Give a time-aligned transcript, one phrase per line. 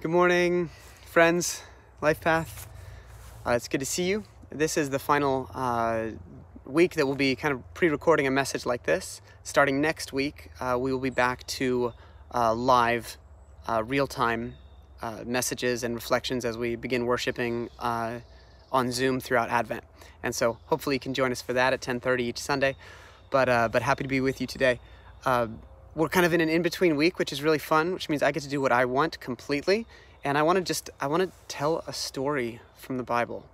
[0.00, 0.70] Good morning,
[1.06, 1.60] friends,
[2.00, 2.68] Life Path.
[3.44, 4.22] Uh, it's good to see you.
[4.48, 6.10] This is the final uh,
[6.64, 9.20] week that we'll be kind of pre recording a message like this.
[9.42, 11.94] Starting next week, uh, we will be back to
[12.32, 13.16] uh, live,
[13.66, 14.54] uh, real time
[15.02, 19.82] uh, messages and reflections as we begin worshiping on Zoom throughout Advent.
[20.22, 22.76] And so hopefully you can join us for that at 10:30 each Sunday.
[23.30, 24.78] But but happy to be with you today
[25.98, 28.44] we're kind of in an in-between week, which is really fun, which means I get
[28.44, 29.84] to do what I want completely.
[30.24, 33.44] And I want to just, I want to tell a story from the Bible.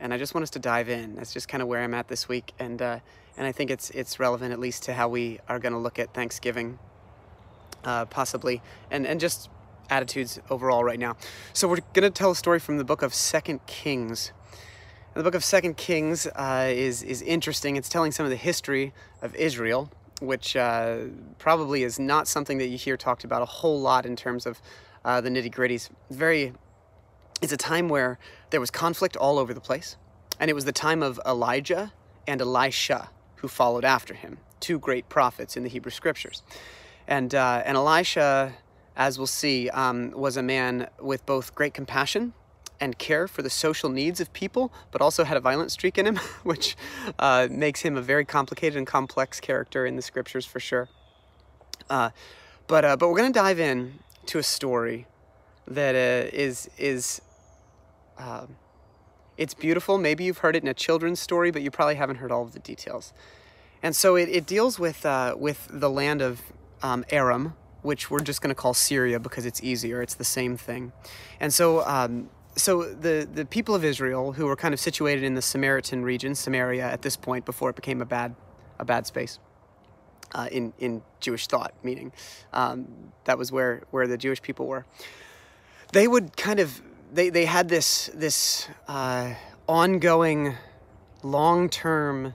[0.00, 1.14] And I just want us to dive in.
[1.14, 2.52] That's just kind of where I'm at this week.
[2.58, 3.00] And, uh,
[3.36, 5.98] and I think it's, it's relevant at least to how we are going to look
[5.98, 6.78] at Thanksgiving,
[7.84, 9.50] uh, possibly, and, and just
[9.90, 11.16] attitudes overall right now.
[11.52, 14.32] So we're going to tell a story from the book of Second Kings.
[15.14, 17.76] And the book of Second Kings uh, is, is interesting.
[17.76, 20.98] It's telling some of the history of Israel which uh,
[21.38, 24.60] probably is not something that you hear talked about a whole lot in terms of
[25.04, 25.90] uh, the nitty gritties.
[26.10, 26.52] Very,
[27.42, 28.18] it's a time where
[28.50, 29.96] there was conflict all over the place,
[30.38, 31.92] and it was the time of Elijah
[32.26, 36.42] and Elisha, who followed after him, two great prophets in the Hebrew Scriptures.
[37.06, 38.54] And uh, and Elisha,
[38.96, 42.32] as we'll see, um, was a man with both great compassion
[42.84, 46.06] and care for the social needs of people, but also had a violent streak in
[46.06, 46.76] him, which
[47.18, 50.88] uh, makes him a very complicated and complex character in the scriptures for sure.
[51.88, 52.10] Uh,
[52.66, 55.06] but uh, but we're gonna dive in to a story
[55.66, 57.20] that uh, is is
[58.18, 58.56] um,
[59.36, 59.98] it's beautiful.
[59.98, 62.52] Maybe you've heard it in a children's story, but you probably haven't heard all of
[62.52, 63.12] the details.
[63.82, 66.40] And so it, it deals with uh, with the land of
[66.82, 70.02] um, Aram, which we're just going to call Syria because it's easier.
[70.02, 70.92] It's the same thing.
[71.40, 75.34] And so um, so the, the people of Israel, who were kind of situated in
[75.34, 78.34] the Samaritan region, Samaria at this point, before it became a bad,
[78.78, 79.38] a bad space,
[80.34, 82.12] uh, in in Jewish thought, meaning
[82.52, 82.86] um,
[83.24, 84.84] that was where where the Jewish people were.
[85.92, 86.80] They would kind of
[87.12, 89.34] they they had this this uh,
[89.68, 90.54] ongoing,
[91.22, 92.34] long term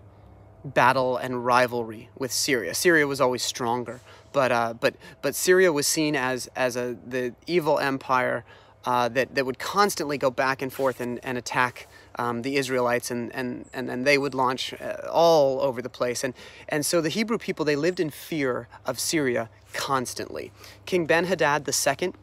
[0.65, 2.73] battle and rivalry with Syria.
[2.73, 4.01] Syria was always stronger,
[4.33, 8.43] but uh, but but Syria was seen as as a the evil empire
[8.85, 13.11] uh, that, that would constantly go back and forth and, and attack um, the Israelites,
[13.11, 16.23] and, and, and then they would launch uh, all over the place.
[16.23, 16.33] And,
[16.67, 20.51] and so the Hebrew people, they lived in fear of Syria constantly.
[20.85, 22.13] King Ben Hadad II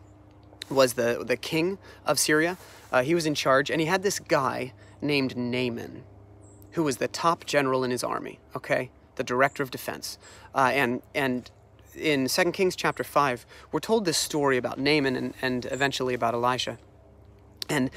[0.69, 2.57] was the, the king of Syria.
[2.91, 6.03] Uh, he was in charge, and he had this guy named Naaman,
[6.73, 8.91] who was the top general in his army, okay?
[9.17, 10.19] The director of defense.
[10.55, 11.51] Uh, and, and
[11.97, 16.35] in 2 Kings chapter 5, we're told this story about Naaman and, and eventually about
[16.35, 16.79] Elisha.
[17.69, 17.91] And,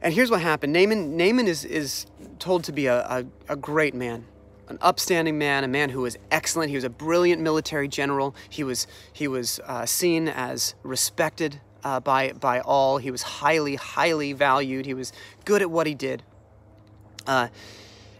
[0.00, 2.06] and here's what happened Naaman, Naaman is, is
[2.38, 4.24] told to be a, a, a great man,
[4.68, 6.70] an upstanding man, a man who was excellent.
[6.70, 8.34] He was a brilliant military general.
[8.48, 12.98] He was, he was uh, seen as respected uh, by, by all.
[12.98, 14.86] He was highly, highly valued.
[14.86, 15.12] He was
[15.44, 16.22] good at what he did.
[17.26, 17.48] Uh,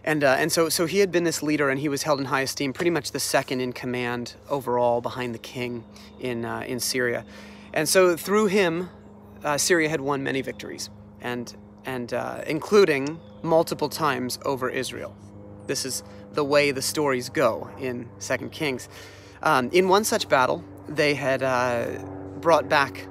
[0.03, 2.25] and, uh, and so, so he had been this leader and he was held in
[2.25, 5.85] high esteem, pretty much the second in command overall behind the king
[6.19, 7.25] in, uh, in Syria.
[7.73, 8.89] And so through him,
[9.43, 10.89] uh, Syria had won many victories,
[11.21, 11.53] and,
[11.85, 15.15] and uh, including multiple times over Israel.
[15.67, 16.03] This is
[16.33, 18.89] the way the stories go in Second Kings.
[19.41, 21.87] Um, in one such battle, they had uh,
[22.39, 23.07] brought back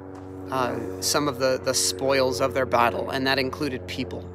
[0.50, 4.28] uh, some of the, the spoils of their battle, and that included people.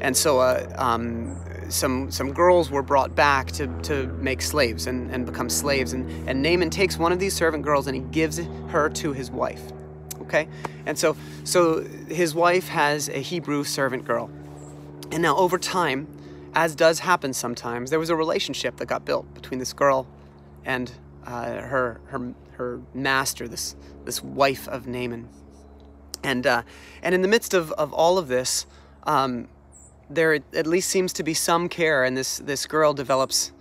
[0.00, 0.40] And so
[0.76, 1.36] um,
[1.70, 5.92] some some girls were brought back to, to make slaves and, and become slaves.
[5.92, 9.30] And, and Naaman takes one of these servant girls and he gives her to his
[9.30, 9.62] wife.
[10.22, 10.48] Okay?
[10.86, 14.30] And so so his wife has a Hebrew servant girl.
[15.12, 16.06] And now over time,
[16.54, 20.06] as does happen sometimes, there was a relationship that got built between this girl
[20.64, 20.90] and
[21.26, 25.28] uh, her her her master, this this wife of Naaman.
[26.22, 26.62] And uh,
[27.02, 28.66] and in the midst of, of all of this,
[29.04, 29.48] um,
[30.10, 33.52] there at least seems to be some care, and this, this girl develops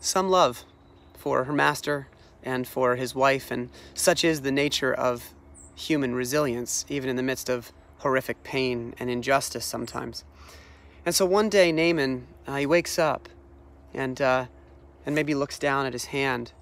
[0.00, 0.64] some love
[1.16, 2.08] for her master
[2.42, 5.32] and for his wife, and such is the nature of
[5.76, 10.24] human resilience, even in the midst of horrific pain and injustice sometimes.
[11.06, 13.28] And so one day, Naaman, uh, he wakes up
[13.94, 14.46] and, uh,
[15.06, 16.52] and maybe looks down at his hand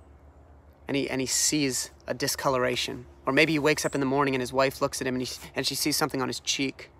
[0.86, 3.06] and he, and he sees a discoloration.
[3.24, 5.26] Or maybe he wakes up in the morning and his wife looks at him and,
[5.26, 6.90] he, and she sees something on his cheek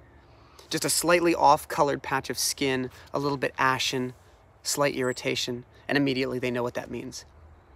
[0.71, 4.15] just a slightly off-colored patch of skin, a little bit ashen,
[4.63, 7.25] slight irritation, and immediately they know what that means.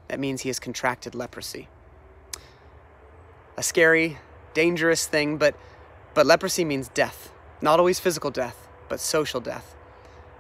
[0.09, 1.69] That means he has contracted leprosy.
[3.57, 4.19] A scary,
[4.55, 5.57] dangerous thing, but,
[6.15, 7.33] but leprosy means death.
[7.61, 9.75] Not always physical death, but social death.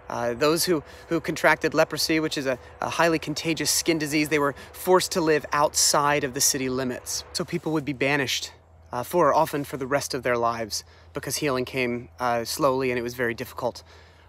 [0.08, 4.38] Uh, those who, who contracted leprosy, which is a, a, highly contagious skin disease, they
[4.38, 7.24] were forced to live outside of the city limits.
[7.32, 8.52] So people would be banished
[8.92, 10.84] uh, for often for the rest of their lives
[11.20, 13.82] because healing came uh, slowly and it was very difficult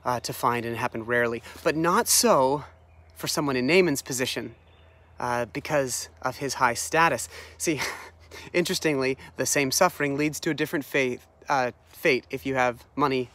[0.06, 1.44] uh, to find and it happened rarely.
[1.64, 2.64] But not so
[3.16, 4.56] for someone in Naaman's position
[5.20, 7.28] uh, because of his high status.
[7.58, 7.82] See,
[8.54, 11.20] interestingly, the same suffering leads to a different fate,
[11.50, 13.30] uh, fate if you have money,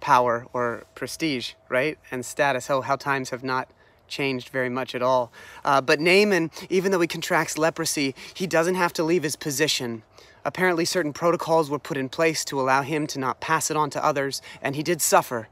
[0.00, 1.98] power, or prestige, right?
[2.10, 2.70] And status.
[2.70, 3.68] Oh, how times have not
[4.12, 5.32] changed very much at all.
[5.64, 10.02] Uh, but Naaman, even though he contracts leprosy, he doesn't have to leave his position.
[10.44, 13.90] Apparently, certain protocols were put in place to allow him to not pass it on
[13.90, 15.48] to others, and he did suffer,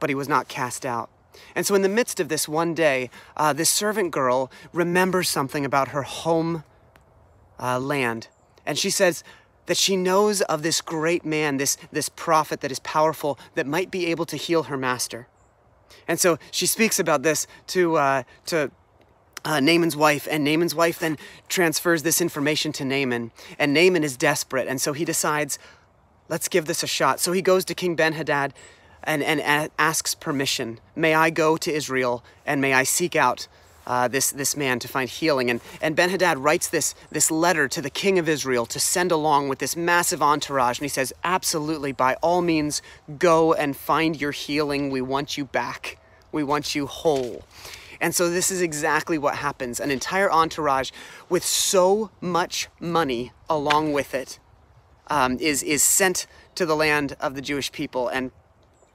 [0.00, 1.10] but he was not cast out.
[1.54, 5.64] And so, in the midst of this one day, uh, this servant girl remembers something
[5.64, 6.64] about her home
[7.58, 8.28] uh, land.
[8.66, 9.24] And she says
[9.66, 13.90] that she knows of this great man, this, this prophet that is powerful, that might
[13.90, 15.26] be able to heal her master.
[16.06, 18.70] And so she speaks about this to, uh, to
[19.44, 21.18] uh, Naaman's wife, and Naaman's wife then
[21.48, 23.30] transfers this information to Naaman.
[23.58, 25.58] And Naaman is desperate, and so he decides,
[26.28, 27.20] let's give this a shot.
[27.20, 28.52] So he goes to King Ben Hadad
[29.04, 30.80] and, and asks permission.
[30.94, 33.48] May I go to Israel and may I seek out
[33.88, 35.50] uh, this, this man to find healing.
[35.50, 39.10] And, and Ben Hadad writes this, this letter to the king of Israel to send
[39.10, 40.78] along with this massive entourage.
[40.78, 42.82] And he says, Absolutely, by all means,
[43.18, 44.90] go and find your healing.
[44.90, 45.98] We want you back,
[46.30, 47.44] we want you whole.
[48.00, 49.80] And so this is exactly what happens.
[49.80, 50.92] An entire entourage
[51.28, 54.38] with so much money along with it
[55.08, 58.08] um, is is sent to the land of the Jewish people.
[58.08, 58.30] And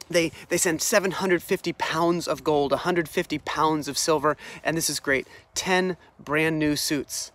[0.09, 5.27] they, they send 750 pounds of gold, 150 pounds of silver, and this is great,
[5.55, 7.31] 10 brand new suits.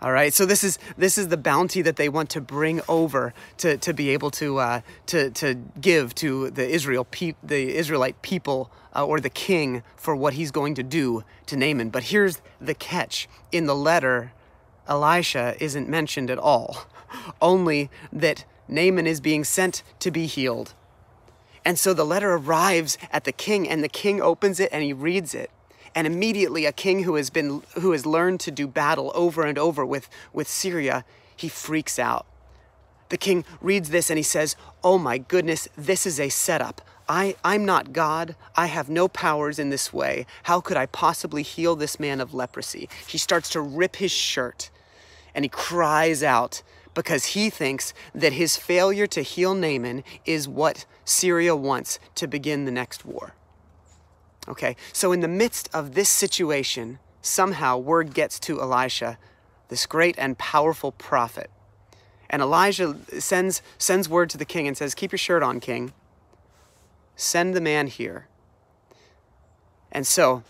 [0.00, 3.34] All right, so this is this is the bounty that they want to bring over
[3.56, 8.22] to, to be able to uh, to to give to the Israel pe- the Israelite
[8.22, 11.90] people uh, or the king for what he's going to do to Naaman.
[11.90, 14.30] But here's the catch: in the letter,
[14.86, 16.86] Elisha isn't mentioned at all,
[17.42, 20.74] only that Naaman is being sent to be healed
[21.64, 24.92] and so the letter arrives at the king, and the king opens it and he
[24.92, 25.50] reads it.
[25.94, 29.58] And immediately, a king who has been who has learned to do battle over and
[29.58, 31.04] over with, with Syria,
[31.36, 32.26] he freaks out.
[33.08, 36.82] The king reads this and he says, Oh my goodness, this is a setup.
[37.08, 38.36] I, I'm not God.
[38.54, 40.26] I have no powers in this way.
[40.42, 42.88] How could I possibly heal this man of leprosy?
[43.06, 44.70] He starts to rip his shirt
[45.34, 46.62] and he cries out
[46.94, 52.64] because he thinks that his failure to heal Naaman is what Syria wants to begin
[52.64, 53.34] the next war.
[54.46, 59.18] Okay, so in the midst of this situation, somehow word gets to Elisha,
[59.68, 61.50] this great and powerful prophet.
[62.30, 65.92] And Elijah sends, sends word to the king and says, Keep your shirt on, king.
[67.16, 68.26] Send the man here.
[69.90, 70.42] And so,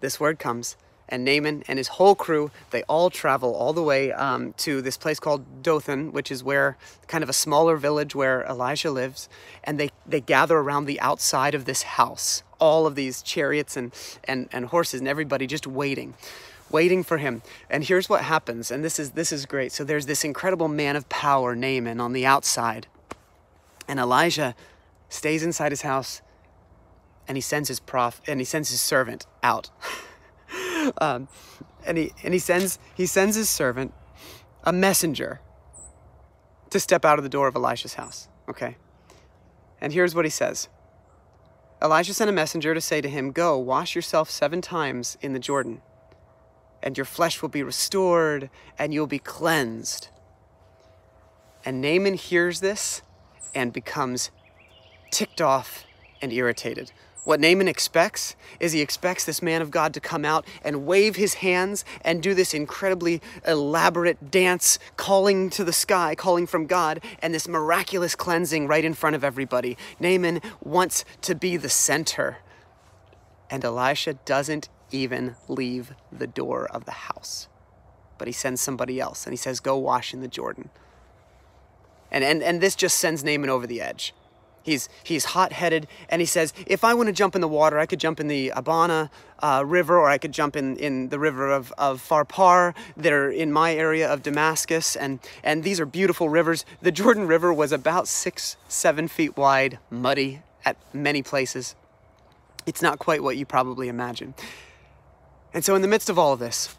[0.00, 0.76] this word comes
[1.08, 4.96] and Naaman and his whole crew, they all travel all the way um, to this
[4.96, 9.28] place called Dothan, which is where kind of a smaller village where Elijah lives.
[9.62, 13.92] And they, they gather around the outside of this house, all of these chariots and,
[14.24, 16.14] and, and horses and everybody just waiting
[16.70, 17.40] waiting for him.
[17.70, 19.70] And here's what happens, and this is this is great.
[19.70, 22.88] So there's this incredible man of power, Naaman, on the outside.
[23.86, 24.56] And Elijah
[25.08, 26.20] stays inside his house
[27.28, 29.70] and he sends his prof and he sends his servant out.
[30.98, 31.28] um,
[31.86, 33.92] and he and he sends he sends his servant
[34.64, 35.40] a messenger
[36.70, 38.28] to step out of the door of Elisha's house.
[38.48, 38.76] Okay.
[39.80, 40.68] And here's what he says.
[41.82, 45.38] Elijah sent a messenger to say to him, Go, wash yourself seven times in the
[45.38, 45.82] Jordan,
[46.82, 48.48] and your flesh will be restored,
[48.78, 50.08] and you'll be cleansed.
[51.64, 53.02] And Naaman hears this
[53.54, 54.30] and becomes
[55.10, 55.84] ticked off
[56.22, 56.92] and irritated.
[57.24, 61.16] What Naaman expects is he expects this man of God to come out and wave
[61.16, 67.02] his hands and do this incredibly elaborate dance, calling to the sky, calling from God,
[67.20, 69.78] and this miraculous cleansing right in front of everybody.
[69.98, 72.38] Naaman wants to be the center.
[73.48, 77.48] And Elisha doesn't even leave the door of the house,
[78.18, 80.68] but he sends somebody else and he says, Go wash in the Jordan.
[82.10, 84.12] And, and, and this just sends Naaman over the edge.
[84.64, 87.84] He's, he's hot-headed, and he says, if I want to jump in the water, I
[87.84, 91.52] could jump in the Abana uh, River, or I could jump in, in the river
[91.52, 96.30] of, of Pharpar that are in my area of Damascus, and, and these are beautiful
[96.30, 96.64] rivers.
[96.80, 101.76] The Jordan River was about six, seven feet wide, muddy at many places.
[102.64, 104.32] It's not quite what you probably imagine.
[105.52, 106.74] And so in the midst of all of this,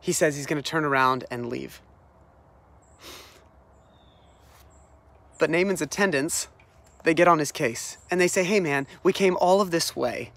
[0.00, 1.82] he says he's going to turn around and leave.
[5.40, 6.48] But Naaman's attendants,
[7.02, 9.96] they get on his case and they say, hey man, we came all of this
[9.96, 10.32] way.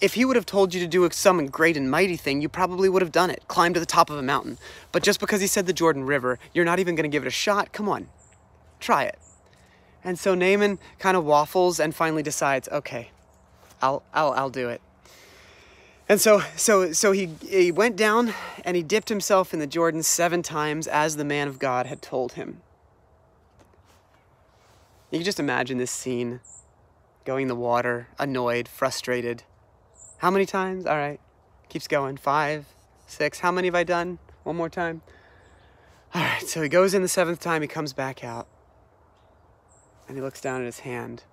[0.00, 2.88] If he would have told you to do some great and mighty thing, you probably
[2.88, 4.58] would have done it, climbed to the top of a mountain.
[4.90, 7.28] But just because he said the Jordan River, you're not even going to give it
[7.28, 7.72] a shot?
[7.72, 8.08] Come on,
[8.80, 9.16] try it.
[10.02, 13.12] And so Naaman kind of waffles and finally decides, okay,
[13.80, 14.80] I'll, I'll, I'll do it.
[16.08, 18.34] And so, so, so he, he went down
[18.64, 22.02] and he dipped himself in the Jordan seven times as the man of God had
[22.02, 22.60] told him.
[25.12, 26.40] You can just imagine this scene
[27.26, 29.42] going in the water, annoyed, frustrated.
[30.16, 30.86] How many times?
[30.86, 31.20] All right.
[31.68, 32.16] Keeps going.
[32.16, 32.64] Five,
[33.06, 33.40] six.
[33.40, 34.18] How many have I done?
[34.42, 35.02] One more time.
[36.14, 36.42] All right.
[36.48, 37.60] So he goes in the seventh time.
[37.60, 38.48] He comes back out.
[40.08, 41.24] And he looks down at his hand.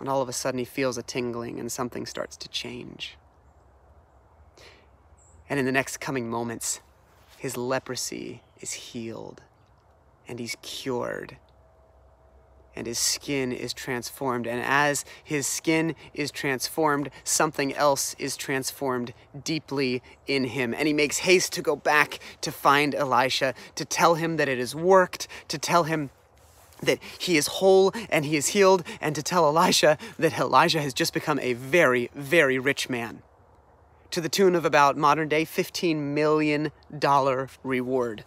[0.00, 3.18] And all of a sudden he feels a tingling and something starts to change.
[5.50, 6.80] And in the next coming moments,
[7.36, 9.42] his leprosy is healed
[10.26, 11.36] and he's cured
[12.76, 14.46] and his skin is transformed.
[14.46, 19.14] And as his skin is transformed, something else is transformed
[19.44, 20.74] deeply in him.
[20.74, 24.58] And he makes haste to go back to find Elisha, to tell him that it
[24.58, 26.10] has worked, to tell him
[26.82, 30.92] that he is whole and he is healed, and to tell Elisha that Elijah has
[30.92, 33.22] just become a very, very rich man.
[34.10, 36.70] To the tune of about modern day $15 million
[37.62, 38.24] reward.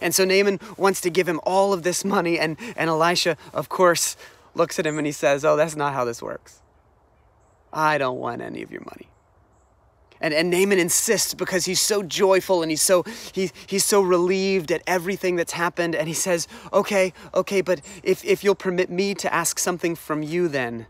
[0.00, 3.68] And so Naaman wants to give him all of this money, and, and Elisha, of
[3.68, 4.16] course,
[4.54, 6.60] looks at him and he says, Oh, that's not how this works.
[7.72, 9.08] I don't want any of your money.
[10.20, 14.70] And, and Naaman insists because he's so joyful and he's so he's he's so relieved
[14.70, 15.96] at everything that's happened.
[15.96, 20.22] And he says, Okay, okay, but if, if you'll permit me to ask something from
[20.22, 20.86] you then,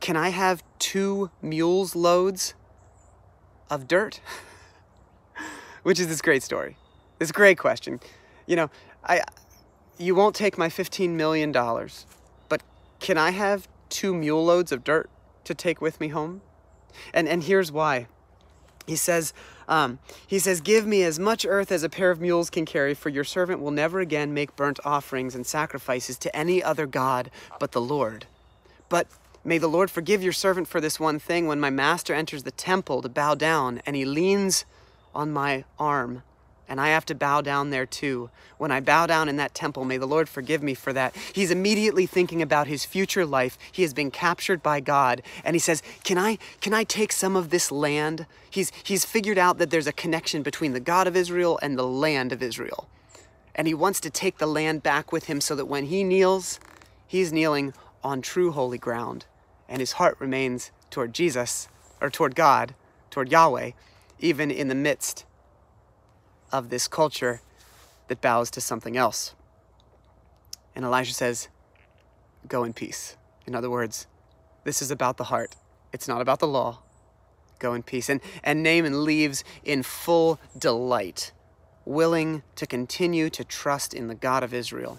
[0.00, 2.54] can I have two mules loads
[3.70, 4.20] of dirt?
[5.82, 6.76] which is this great story.
[7.18, 8.00] This great question.
[8.46, 8.70] You know,
[9.04, 9.22] I
[9.98, 12.06] you won't take my 15 million dollars,
[12.48, 12.62] but
[13.00, 15.10] can I have two mule loads of dirt
[15.44, 16.42] to take with me home?
[17.14, 18.06] And and here's why.
[18.86, 19.32] He says,
[19.68, 22.94] um, he says, Give me as much earth as a pair of mules can carry,
[22.94, 27.30] for your servant will never again make burnt offerings and sacrifices to any other God
[27.60, 28.26] but the Lord.
[28.88, 29.06] But
[29.44, 32.50] may the Lord forgive your servant for this one thing when my master enters the
[32.50, 34.64] temple to bow down and he leans
[35.14, 36.22] on my arm.
[36.68, 38.30] And I have to bow down there too.
[38.56, 41.14] When I bow down in that temple, may the Lord forgive me for that.
[41.34, 43.58] He's immediately thinking about his future life.
[43.70, 45.20] He has been captured by God.
[45.44, 48.24] And he says, Can I, can I take some of this land?
[48.48, 51.86] He's, he's figured out that there's a connection between the God of Israel and the
[51.86, 52.88] land of Israel.
[53.54, 56.58] And he wants to take the land back with him so that when he kneels,
[57.06, 59.26] he's kneeling on true holy ground.
[59.68, 61.68] And his heart remains toward Jesus,
[62.00, 62.74] or toward God,
[63.10, 63.72] toward Yahweh
[64.22, 65.26] even in the midst
[66.50, 67.40] of this culture
[68.08, 69.34] that bows to something else.
[70.74, 71.48] And Elijah says,
[72.48, 73.16] Go in peace.
[73.46, 74.06] In other words,
[74.64, 75.56] this is about the heart,
[75.92, 76.78] it's not about the law.
[77.58, 78.08] Go in peace.
[78.08, 81.30] And, and Naaman leaves in full delight,
[81.84, 84.98] willing to continue to trust in the God of Israel.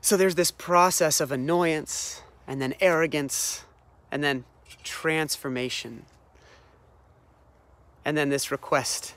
[0.00, 3.64] So there's this process of annoyance, and then arrogance,
[4.10, 4.44] and then
[4.82, 6.04] transformation
[8.04, 9.14] and then this request.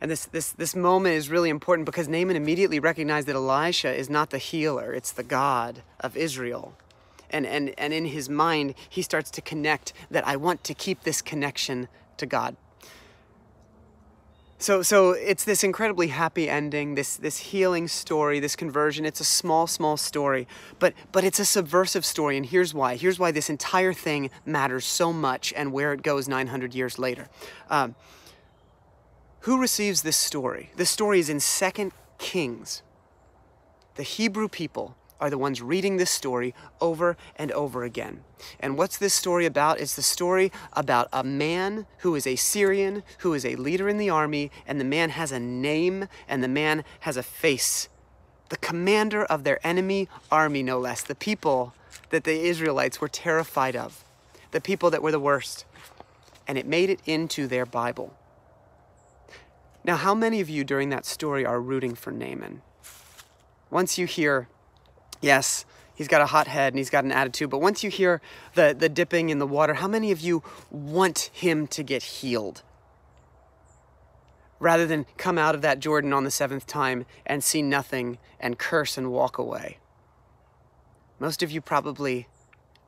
[0.00, 4.08] And this, this, this moment is really important because Naaman immediately recognized that Elisha is
[4.08, 6.74] not the healer, it's the God of Israel.
[7.30, 11.02] And, and, and in his mind, he starts to connect that I want to keep
[11.02, 12.56] this connection to God.
[14.60, 19.04] So, so it's this incredibly happy ending, this, this healing story, this conversion.
[19.04, 20.48] It's a small, small story,
[20.80, 22.36] but, but it's a subversive story.
[22.36, 22.96] And here's why.
[22.96, 27.28] Here's why this entire thing matters so much and where it goes 900 years later.
[27.70, 27.94] Um,
[29.40, 30.70] who receives this story?
[30.76, 32.82] This story is in 2 Kings.
[33.94, 38.22] The Hebrew people are the ones reading this story over and over again.
[38.60, 39.80] And what's this story about?
[39.80, 43.98] It's the story about a man who is a Syrian, who is a leader in
[43.98, 47.88] the army, and the man has a name and the man has a face.
[48.48, 51.02] The commander of their enemy army, no less.
[51.02, 51.74] The people
[52.10, 54.04] that the Israelites were terrified of.
[54.52, 55.64] The people that were the worst.
[56.46, 58.14] And it made it into their Bible.
[59.88, 62.60] Now, how many of you during that story are rooting for Naaman?
[63.70, 64.46] Once you hear,
[65.22, 65.64] yes,
[65.94, 68.20] he's got a hot head and he's got an attitude, but once you hear
[68.54, 72.60] the, the dipping in the water, how many of you want him to get healed?
[74.60, 78.58] Rather than come out of that Jordan on the seventh time and see nothing and
[78.58, 79.78] curse and walk away.
[81.18, 82.28] Most of you probably,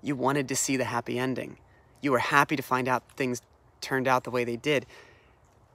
[0.02, 1.56] you wanted to see the happy ending.
[2.02, 3.40] You were happy to find out things
[3.80, 4.84] turned out the way they did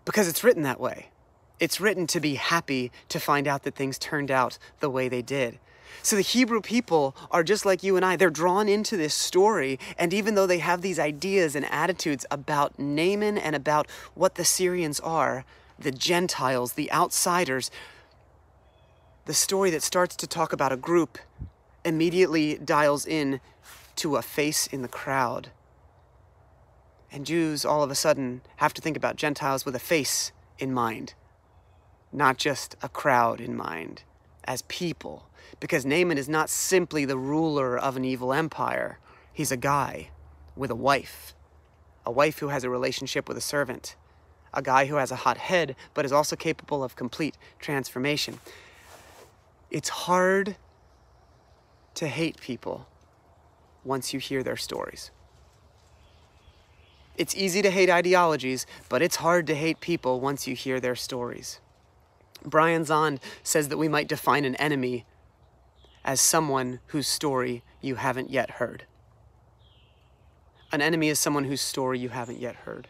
[0.05, 1.09] because it's written that way.
[1.59, 5.21] It's written to be happy to find out that things turned out the way they
[5.21, 5.59] did.
[6.01, 8.15] So the Hebrew people are just like you and I.
[8.15, 9.79] They're drawn into this story.
[9.97, 14.45] And even though they have these ideas and attitudes about Naaman and about what the
[14.45, 15.45] Syrians are,
[15.79, 17.71] the Gentiles, the outsiders,
[19.25, 21.17] the story that starts to talk about a group
[21.83, 23.39] immediately dials in
[23.95, 25.49] to a face in the crowd.
[27.11, 30.73] And Jews all of a sudden have to think about Gentiles with a face in
[30.73, 31.13] mind,
[32.15, 34.03] not just a crowd in mind,
[34.45, 35.27] as people
[35.59, 38.99] because Naaman is not simply the ruler of an evil empire.
[39.33, 40.09] He's a guy
[40.55, 41.33] with a wife,
[42.05, 43.95] a wife who has a relationship with a servant,
[44.53, 48.39] a guy who has a hot head but is also capable of complete transformation.
[49.69, 50.55] It's hard
[51.95, 52.87] to hate people
[53.83, 55.11] once you hear their stories.
[57.17, 60.95] It's easy to hate ideologies, but it's hard to hate people once you hear their
[60.95, 61.61] stories.
[62.45, 65.05] Brian Zahnd says that we might define an enemy
[66.03, 68.85] as someone whose story you haven't yet heard.
[70.71, 72.87] An enemy is someone whose story you haven't yet heard.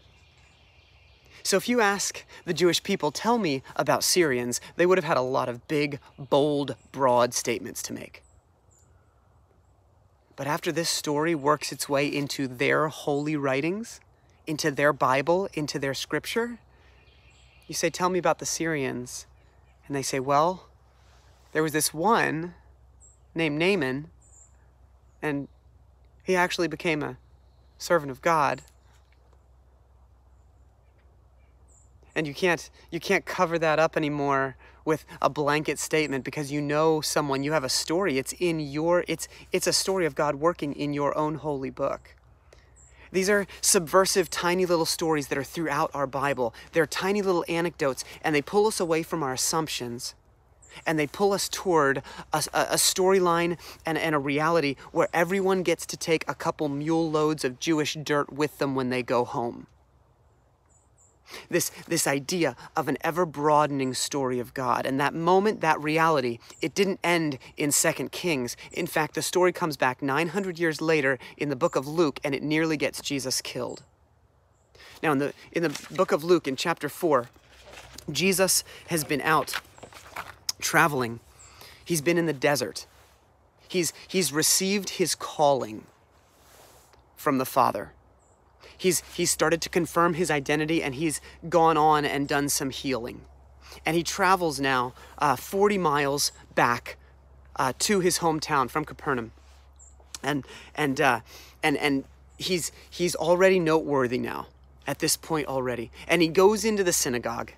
[1.44, 5.18] So if you ask the Jewish people, tell me about Syrians, they would have had
[5.18, 8.24] a lot of big, bold, broad statements to make.
[10.36, 14.00] But after this story works its way into their holy writings,
[14.48, 16.60] into their Bible, into their scripture,
[17.68, 19.28] you say, Tell me about the Syrians.
[19.88, 20.68] And they say, Well,
[21.52, 22.54] there was this one
[23.34, 24.10] named Naaman,
[25.22, 25.48] and
[26.24, 27.18] he actually became a
[27.78, 28.62] servant of God.
[32.16, 36.62] And you can't you can't cover that up anymore with a blanket statement because you
[36.62, 38.18] know someone, you have a story.
[38.18, 42.16] It's in your it's it's a story of God working in your own holy book.
[43.16, 46.54] These are subversive, tiny little stories that are throughout our Bible.
[46.74, 50.16] They're tiny little anecdotes, and they pull us away from our assumptions
[50.86, 52.00] and they pull us toward
[52.34, 57.10] a, a storyline and, and a reality where everyone gets to take a couple mule
[57.10, 59.68] loads of Jewish dirt with them when they go home.
[61.50, 64.86] This, this idea of an ever broadening story of God.
[64.86, 68.56] And that moment, that reality, it didn't end in Second Kings.
[68.72, 72.36] In fact, the story comes back 900 years later in the book of Luke and
[72.36, 73.84] it nearly gets Jesus killed.
[75.02, 77.28] Now, in the, in the book of Luke, in chapter 4,
[78.12, 79.56] Jesus has been out
[80.60, 81.20] traveling.
[81.84, 82.86] He's been in the desert.
[83.68, 85.86] He's, he's received his calling
[87.16, 87.92] from the Father.
[88.78, 93.22] He's, he's started to confirm his identity and he's gone on and done some healing.
[93.86, 96.98] And he travels now uh, 40 miles back
[97.56, 99.32] uh, to his hometown from Capernaum.
[100.24, 101.20] And, and, uh,
[101.62, 102.04] and, and
[102.38, 104.48] he's, he's already noteworthy now
[104.88, 105.92] at this point already.
[106.08, 107.52] And he goes into the synagogue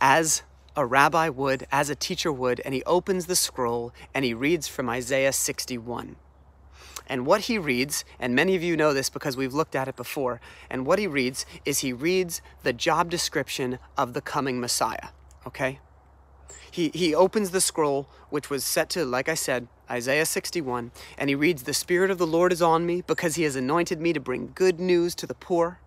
[0.00, 0.42] as
[0.76, 4.66] a rabbi would, as a teacher would, and he opens the scroll and he reads
[4.66, 6.16] from Isaiah 61.
[7.06, 9.96] And what he reads, and many of you know this because we've looked at it
[9.96, 10.40] before,
[10.70, 15.08] and what he reads is he reads the job description of the coming Messiah,
[15.46, 15.80] okay?
[16.70, 21.28] He, he opens the scroll, which was set to, like I said, Isaiah 61, and
[21.28, 24.12] he reads, The Spirit of the Lord is on me because he has anointed me
[24.12, 25.78] to bring good news to the poor.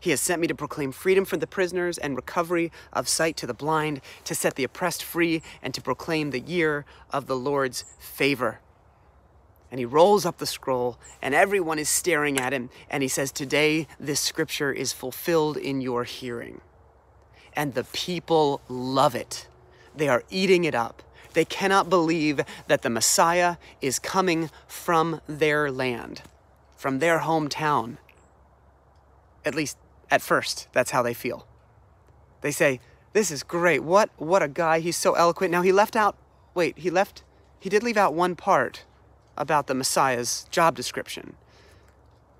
[0.00, 3.46] He has sent me to proclaim freedom for the prisoners and recovery of sight to
[3.46, 7.84] the blind, to set the oppressed free, and to proclaim the year of the Lord's
[7.98, 8.60] favor.
[9.70, 13.30] And he rolls up the scroll, and everyone is staring at him, and he says,
[13.30, 16.60] Today this scripture is fulfilled in your hearing.
[17.54, 19.46] And the people love it.
[19.94, 21.02] They are eating it up.
[21.32, 26.22] They cannot believe that the Messiah is coming from their land,
[26.76, 27.98] from their hometown.
[29.44, 29.78] At least
[30.10, 31.46] at first, that's how they feel.
[32.40, 32.80] They say,
[33.12, 33.84] This is great.
[33.84, 34.80] What, what a guy.
[34.80, 35.52] He's so eloquent.
[35.52, 36.16] Now, he left out,
[36.54, 37.22] wait, he left,
[37.60, 38.84] he did leave out one part
[39.40, 41.34] about the Messiah's job description.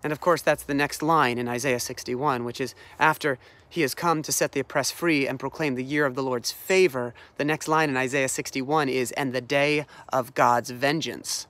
[0.02, 3.94] And of course, that's the next line in Isaiah 61, which is after he has
[3.94, 7.14] come to set the oppressed free and proclaim the year of the Lord's favor.
[7.36, 11.46] The next line in Isaiah 61 is, and the day of God's vengeance.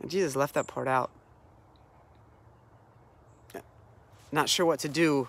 [0.00, 1.10] And Jesus left that part out
[4.32, 5.28] not sure what to do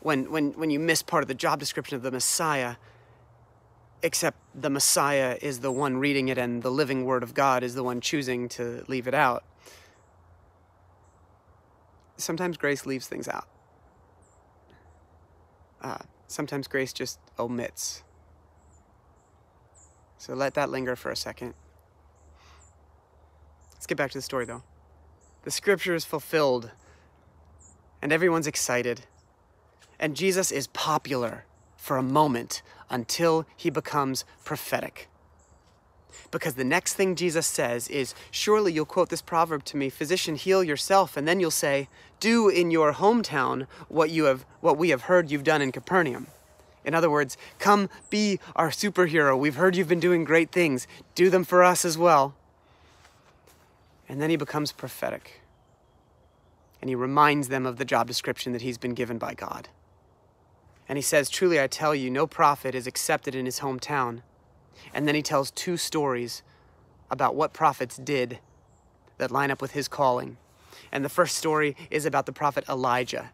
[0.00, 2.76] when, when, when you miss part of the job description of the Messiah,
[4.02, 7.74] except the Messiah is the one reading it and the living Word of God is
[7.74, 9.44] the one choosing to leave it out.
[12.16, 13.46] Sometimes grace leaves things out.
[15.82, 18.02] Uh, sometimes grace just omits.
[20.16, 21.52] So let that linger for a second.
[23.74, 24.62] Let's get back to the story though.
[25.42, 26.70] The scripture is fulfilled
[28.00, 29.02] and everyone's excited.
[30.00, 31.44] And Jesus is popular
[31.86, 35.08] for a moment until he becomes prophetic.
[36.32, 40.34] Because the next thing Jesus says is, Surely you'll quote this proverb to me, Physician,
[40.34, 41.16] heal yourself.
[41.16, 45.30] And then you'll say, Do in your hometown what, you have, what we have heard
[45.30, 46.26] you've done in Capernaum.
[46.84, 49.38] In other words, come be our superhero.
[49.38, 50.88] We've heard you've been doing great things.
[51.14, 52.34] Do them for us as well.
[54.08, 55.40] And then he becomes prophetic.
[56.80, 59.68] And he reminds them of the job description that he's been given by God.
[60.88, 64.22] And he says, Truly I tell you, no prophet is accepted in his hometown.
[64.94, 66.42] And then he tells two stories
[67.10, 68.38] about what prophets did
[69.18, 70.36] that line up with his calling.
[70.92, 73.32] And the first story is about the prophet Elijah.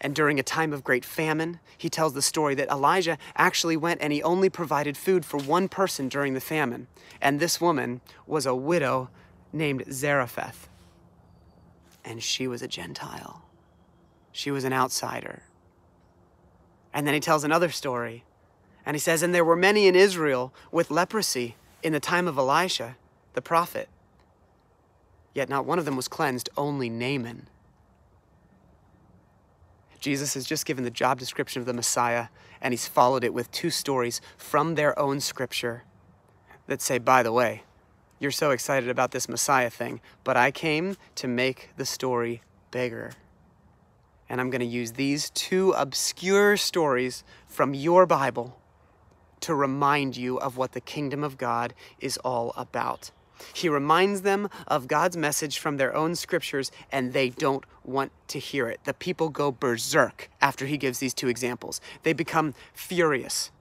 [0.00, 4.00] And during a time of great famine, he tells the story that Elijah actually went
[4.02, 6.88] and he only provided food for one person during the famine.
[7.20, 9.08] And this woman was a widow
[9.52, 10.68] named Zarephath.
[12.04, 13.42] And she was a Gentile.
[14.30, 15.44] She was an outsider.
[16.94, 18.24] And then he tells another story
[18.86, 22.38] and he says, And there were many in Israel with leprosy in the time of
[22.38, 22.96] Elisha,
[23.34, 23.88] the prophet.
[25.34, 27.48] Yet not one of them was cleansed, only Naaman.
[29.98, 32.28] Jesus has just given the job description of the Messiah,
[32.60, 35.82] and he's followed it with two stories from their own scripture
[36.66, 37.62] that say, by the way,
[38.20, 43.12] you're so excited about this Messiah thing, but I came to make the story bigger.
[44.34, 48.58] And I'm going to use these two obscure stories from your Bible
[49.38, 53.12] to remind you of what the kingdom of God is all about.
[53.52, 58.40] He reminds them of God's message from their own scriptures, and they don't want to
[58.40, 58.80] hear it.
[58.82, 61.80] The people go berserk after he gives these two examples.
[62.02, 63.52] They become furious.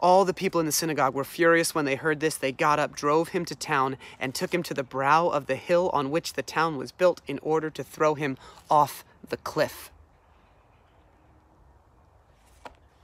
[0.00, 2.36] All the people in the synagogue were furious when they heard this.
[2.36, 5.56] They got up, drove him to town, and took him to the brow of the
[5.56, 8.36] hill on which the town was built in order to throw him
[8.70, 9.90] off the cliff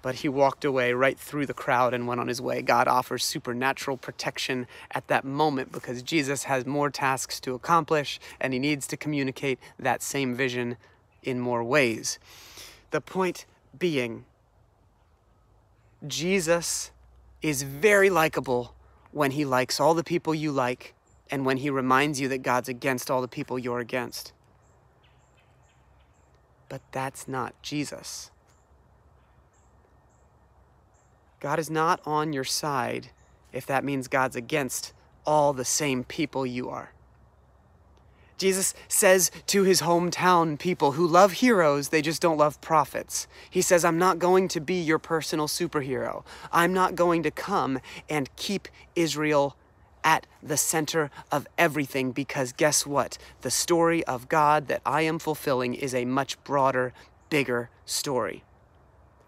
[0.05, 2.61] but he walked away right through the crowd and went on his way.
[2.61, 8.53] God offers supernatural protection at that moment because Jesus has more tasks to accomplish and
[8.53, 10.77] he needs to communicate that same vision
[11.23, 12.19] in more ways.
[12.91, 13.47] The point
[13.79, 14.27] being,
[16.07, 16.91] Jesus
[17.43, 18.75] is very likable
[19.13, 20.95] when he likes all the people you like
[21.31, 24.33] and when he reminds you that God's against all the people you're against.
[26.69, 28.31] But that's not Jesus.
[31.41, 33.11] God is not on your side
[33.53, 34.95] if that means God's against
[35.27, 36.94] all the same people you are.
[38.37, 43.27] Jesus says to his hometown people who love heroes, they just don't love prophets.
[43.49, 46.25] He says, I'm not going to be your personal superhero.
[46.53, 49.57] I'm not going to come and keep Israel
[50.03, 53.17] at the center of everything because guess what?
[53.41, 56.93] The story of God that I am fulfilling is a much broader,
[57.31, 58.45] bigger story.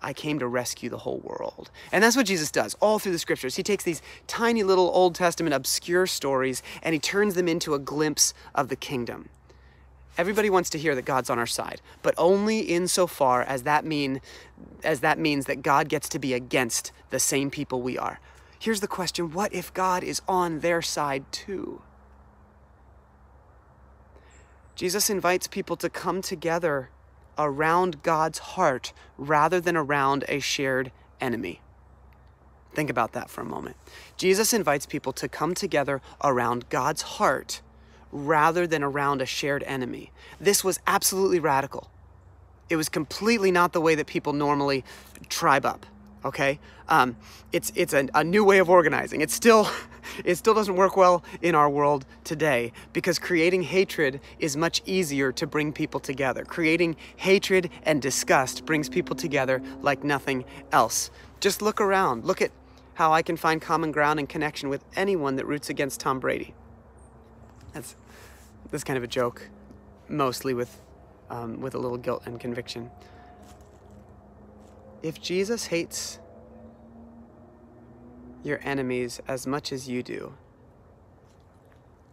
[0.06, 1.68] I came to rescue the whole world.
[1.90, 3.56] And that's what Jesus does all through the scriptures.
[3.56, 7.80] He takes these tiny little Old Testament obscure stories and he turns them into a
[7.80, 9.30] glimpse of the kingdom.
[10.16, 14.20] Everybody wants to hear that God's on our side, but only insofar as that mean
[14.84, 18.20] as that means that God gets to be against the same people we are.
[18.60, 21.82] Here's the question, what if God is on their side too?
[24.76, 26.90] Jesus invites people to come together
[27.38, 31.60] around God's heart rather than around a shared enemy.
[32.74, 33.76] Think about that for a moment.
[34.16, 37.62] Jesus invites people to come together around God's heart
[38.12, 40.10] rather than around a shared enemy.
[40.40, 41.90] This was absolutely radical.
[42.68, 44.84] It was completely not the way that people normally
[45.28, 45.86] tribe up
[46.24, 46.58] okay?
[46.88, 47.16] Um,
[47.52, 49.20] it's it's a, a new way of organizing.
[49.20, 49.68] It still,
[50.24, 55.32] it still doesn't work well in our world today because creating hatred is much easier
[55.32, 56.44] to bring people together.
[56.44, 61.10] Creating hatred and disgust brings people together like nothing else.
[61.40, 62.24] Just look around.
[62.24, 62.50] Look at
[62.94, 66.54] how I can find common ground and connection with anyone that roots against Tom Brady.
[67.72, 67.94] That's
[68.70, 69.48] that's kind of a joke,
[70.08, 70.80] mostly with
[71.30, 72.90] um, with a little guilt and conviction.
[75.02, 76.18] If Jesus hates
[78.42, 80.34] your enemies as much as you do,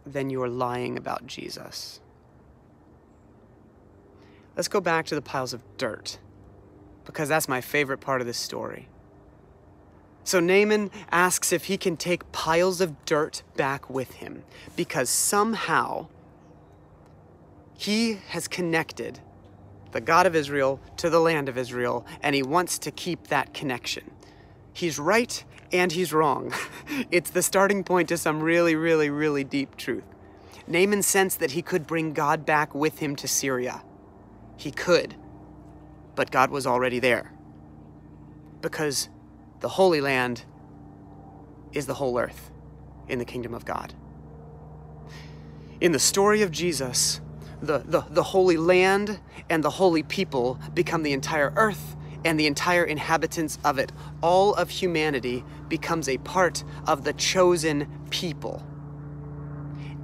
[0.06, 2.00] then you are lying about Jesus.
[4.56, 6.18] Let's go back to the piles of dirt,
[7.04, 8.88] because that's my favorite part of this story.
[10.22, 14.44] So Naaman asks if he can take piles of dirt back with him,
[14.76, 16.08] because somehow
[17.76, 19.20] he has connected
[19.94, 23.54] the God of Israel to the land of Israel, and he wants to keep that
[23.54, 24.10] connection.
[24.72, 26.52] He's right and he's wrong.
[27.12, 30.02] it's the starting point to some really, really, really deep truth.
[30.66, 33.84] Naaman sensed that he could bring God back with him to Syria.
[34.56, 35.14] He could,
[36.16, 37.32] but God was already there.
[38.62, 39.08] Because
[39.60, 40.44] the Holy Land
[41.72, 42.50] is the whole earth.
[43.06, 43.92] in the kingdom of God.
[45.78, 47.20] In the story of Jesus,
[47.66, 52.46] the, the, the holy land and the holy people become the entire earth and the
[52.46, 53.92] entire inhabitants of it.
[54.22, 58.64] All of humanity becomes a part of the chosen people.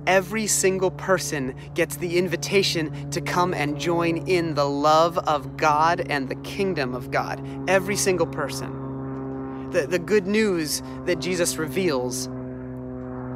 [0.07, 6.07] Every single person gets the invitation to come and join in the love of God
[6.11, 7.43] and the kingdom of God.
[7.69, 9.71] Every single person.
[9.71, 12.29] The, the good news that Jesus reveals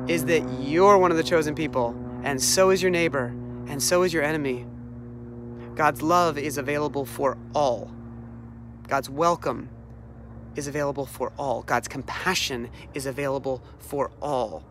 [0.09, 3.35] is that you're one of the chosen people, and so is your neighbor,
[3.67, 4.67] and so is your enemy.
[5.75, 7.91] God's love is available for all.
[8.87, 9.71] God's welcome
[10.57, 11.63] is available for all.
[11.63, 14.65] God's compassion is available for all.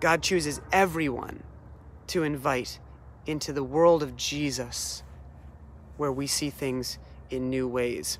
[0.00, 1.42] God chooses everyone
[2.06, 2.78] to invite
[3.26, 5.02] into the world of Jesus
[5.96, 8.18] where we see things in new ways.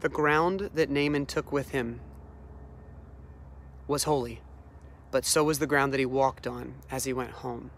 [0.00, 2.00] The ground that Naaman took with him
[3.86, 4.42] was holy,
[5.10, 7.70] but so was the ground that he walked on as he went home.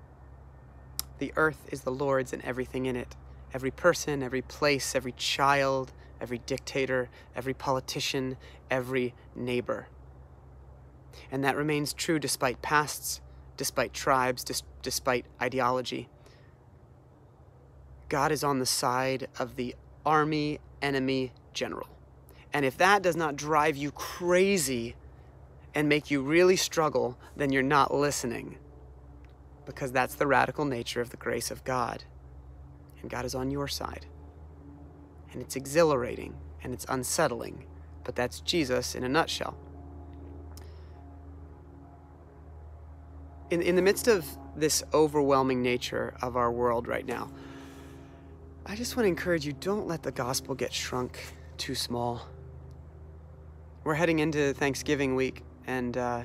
[1.19, 3.17] The earth is the Lord's and everything in it
[3.55, 8.37] every person, every place, every child, every dictator, every politician,
[8.71, 9.89] every neighbor.
[11.31, 13.21] And that remains true despite pasts,
[13.57, 16.09] despite tribes, dis- despite ideology.
[18.09, 19.75] God is on the side of the
[20.05, 21.89] army enemy general.
[22.53, 24.95] And if that does not drive you crazy
[25.75, 28.59] and make you really struggle, then you're not listening.
[29.67, 32.05] Because that's the radical nature of the grace of God.
[33.03, 34.07] And God is on your side.
[35.33, 37.65] And it's exhilarating and it's unsettling,
[38.05, 39.57] but that's Jesus in a nutshell.
[43.51, 44.27] In, in the midst of
[44.57, 47.31] this overwhelming nature of our world right now,
[48.65, 51.21] I just want to encourage you don't let the gospel get shrunk
[51.57, 52.27] too small.
[53.85, 56.23] We're heading into Thanksgiving week, and uh,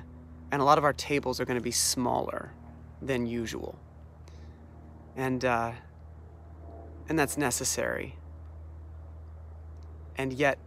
[0.52, 2.52] and a lot of our tables are going to be smaller
[3.02, 3.78] than usual.
[5.16, 5.72] And uh,
[7.10, 8.16] and that's necessary.
[10.18, 10.58] And yet,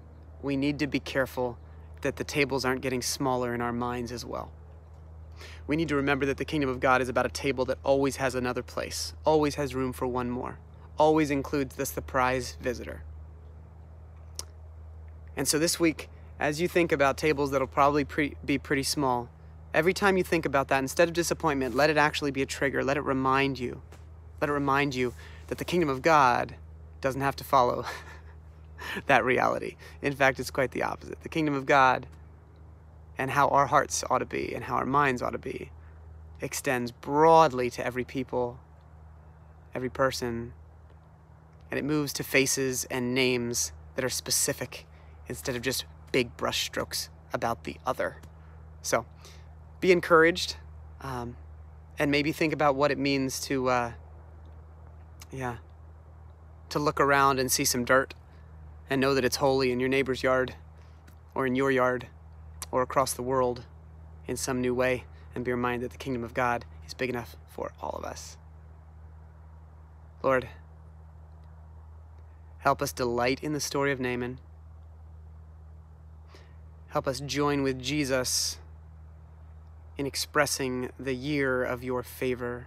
[0.43, 1.59] we need to be careful
[2.03, 4.53] that the tables aren't getting smaller in our minds as well.
[5.67, 8.17] We need to remember that the kingdom of God is about a table that always
[8.17, 10.59] has another place, always has room for one more,
[10.99, 13.03] always includes the surprise visitor.
[15.37, 19.31] And so this week, as you think about tables that'll probably pre- be pretty small,
[19.75, 22.83] every time you think about that, instead of disappointment, let it actually be a trigger.
[22.83, 23.83] Let it remind you.
[24.41, 25.13] Let it remind you
[25.49, 26.55] that the kingdom of God
[27.01, 27.85] doesn't have to follow
[29.07, 29.77] that reality.
[30.01, 31.21] In fact, it's quite the opposite.
[31.23, 32.07] The kingdom of God
[33.19, 35.71] and how our hearts ought to be and how our minds ought to be
[36.41, 38.59] extends broadly to every people,
[39.75, 40.53] every person,
[41.71, 44.87] and it moves to faces and names that are specific
[45.29, 48.17] instead of just big brushstrokes about the other.
[48.83, 49.07] So
[49.85, 50.57] be encouraged
[51.03, 51.37] um,
[51.99, 53.93] and maybe think about what it means to, uh,
[55.31, 55.57] yeah,
[56.71, 58.15] to look around and see some dirt
[58.89, 60.55] and know that it's holy in your neighbor's yard
[61.35, 62.07] or in your yard
[62.71, 63.67] or across the world
[64.27, 67.37] in some new way and be reminded that the kingdom of God is big enough
[67.47, 68.39] for all of us.
[70.23, 70.49] Lord,
[72.61, 74.39] help us delight in the story of Naaman.
[76.89, 78.57] Help us join with Jesus
[79.97, 82.67] in expressing the year of your favor,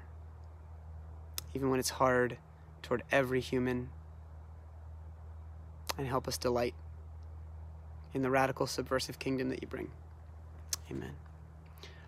[1.54, 2.38] even when it's hard
[2.82, 3.90] toward every human.
[5.98, 6.76] And help us delight
[8.14, 9.90] in the radical subversive kingdom that you bring.
[10.92, 11.14] Amen.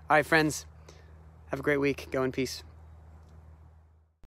[0.09, 0.65] All right, friends,
[1.47, 2.07] have a great week.
[2.11, 2.63] Go in peace.